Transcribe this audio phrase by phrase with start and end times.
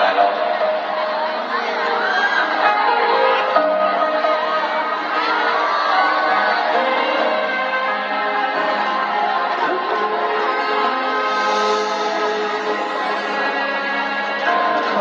[0.00, 0.20] 来喽
[14.94, 14.96] 快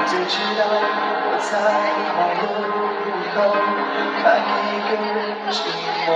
[0.09, 1.49] 知道我在
[2.17, 2.45] 忙碌
[3.35, 3.39] 奔
[4.23, 5.17] 看一个人
[5.51, 5.55] 寂
[6.07, 6.09] 寞。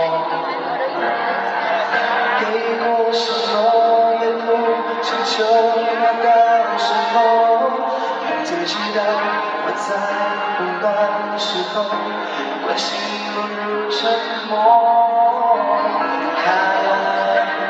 [11.41, 11.85] 时候，
[12.67, 12.99] 关心
[13.35, 13.99] 落入沉
[14.51, 14.53] 默。
[16.37, 16.45] 看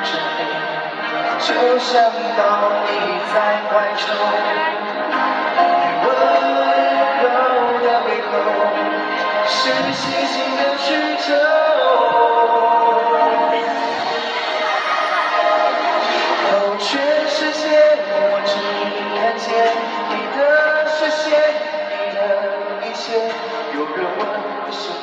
[0.03, 0.07] 着
[0.37, 0.41] 你，
[1.39, 2.03] 就想
[2.37, 2.41] 到
[2.85, 2.91] 你
[3.33, 3.35] 在
[3.71, 4.05] 怀中。
[5.55, 5.63] 你
[6.03, 6.07] 温
[7.23, 7.25] 柔
[7.81, 8.33] 的背后
[9.47, 9.53] 是
[9.93, 11.29] 星星的需求。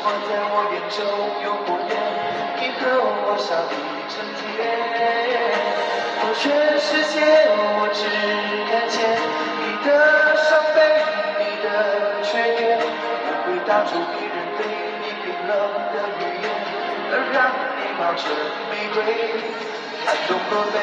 [0.08, 1.04] 为什么在我眼中
[1.44, 1.92] 有火焰，
[2.56, 3.76] 你和我相比
[4.08, 4.40] 成天。
[6.24, 6.48] 哦，全
[6.80, 7.20] 世界
[7.52, 8.08] 我只
[8.72, 8.96] 看见
[9.60, 9.88] 你的
[10.38, 10.80] 伤悲，
[11.44, 11.68] 你的
[12.24, 14.64] 缺点，我会打出别人对
[15.04, 15.36] 你冰。
[15.46, 15.52] 冷
[15.92, 16.48] 的语言，
[17.12, 17.38] 而让
[17.76, 18.24] 你冒着
[18.72, 18.96] 玫瑰，
[20.06, 20.78] 感动落泪。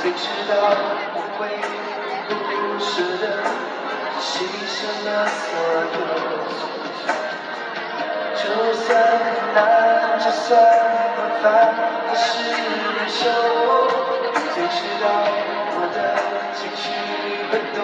[0.00, 0.52] 谁知道
[1.14, 1.40] 我会。
[2.30, 3.24] 不舍得
[4.20, 4.30] 牺
[4.64, 5.42] 牲了所
[5.92, 5.98] 有，
[8.36, 8.40] 就
[8.72, 8.86] 算
[9.52, 9.58] 难，
[10.18, 10.48] 就算
[11.16, 11.44] 麻烦，
[12.06, 13.18] 还是忍受。
[14.54, 15.04] 谁知道
[15.74, 15.98] 我的
[16.54, 16.82] 情绪
[17.50, 17.78] 会多，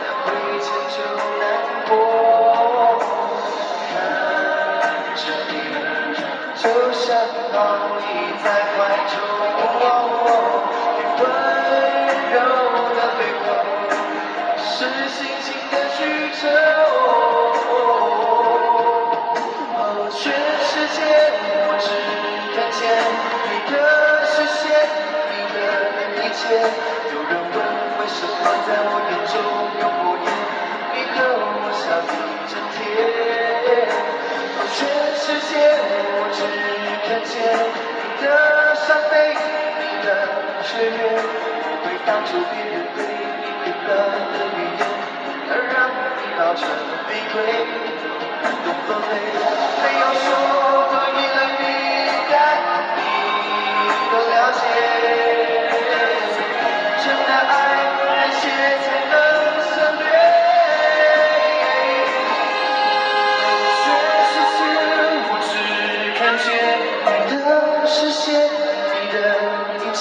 [0.00, 0.26] 但会
[0.58, 0.96] 迁就
[1.38, 1.42] 难
[1.86, 1.90] 过。
[3.92, 3.92] 看
[5.14, 5.52] 着你，
[6.56, 7.06] 就像
[7.52, 7.56] 抱
[7.98, 8.02] 你
[8.42, 9.37] 在怀中。
[26.48, 27.56] 有人问
[27.98, 28.32] 为什么
[28.64, 29.34] 在我眼中
[29.80, 30.26] 有火焰，
[30.94, 32.10] 你和我相比
[32.48, 32.76] 成天。
[34.72, 34.76] 全
[35.14, 36.38] 世界我只
[37.04, 37.30] 看见
[37.98, 38.24] 你的
[38.74, 39.12] 伤悲，
[39.78, 40.06] 你的
[40.62, 40.98] 缺点，
[41.64, 43.88] 我会当作别人对你的
[44.56, 44.80] 语言，
[45.50, 45.76] 而让
[46.16, 46.60] 你熬成
[47.08, 47.36] 玫瑰，
[48.42, 49.12] 感动落泪，
[49.82, 50.26] 没有说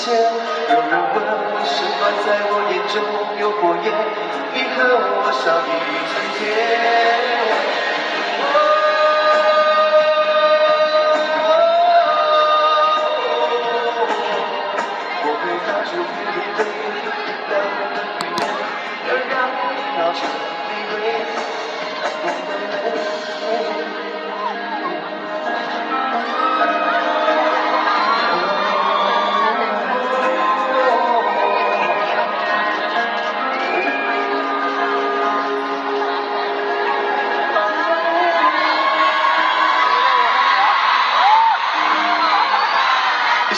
[0.05, 3.01] 有人问为什么在我眼中
[3.41, 3.89] 有火焰
[4.53, 6.46] 你和我相遇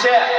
[0.06, 0.39] Yeah.